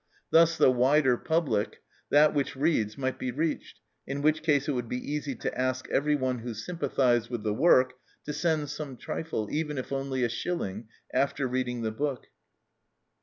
Thus 0.31 0.57
the 0.57 0.71
wider 0.71 1.15
public 1.15 1.83
that 2.09 2.33
which 2.33 2.55
reads 2.55 2.97
might 2.97 3.19
be 3.19 3.29
reached, 3.29 3.79
in 4.07 4.23
which 4.23 4.41
case 4.41 4.67
it 4.67 4.71
would 4.71 4.89
be 4.89 4.97
easy 5.13 5.35
to 5.35 5.55
ask 5.55 5.87
everyone 5.91 6.39
who 6.39 6.55
sympathized 6.55 7.29
with 7.29 7.43
the 7.43 7.53
work 7.53 7.93
to 8.25 8.33
send 8.33 8.71
some 8.71 8.97
trifle, 8.97 9.49
even 9.51 9.77
if 9.77 9.91
only 9.91 10.23
a 10.23 10.27
shilling, 10.29 10.87
after 11.13 11.45
reading 11.45 11.83
the 11.83 11.91
book. 11.91 12.25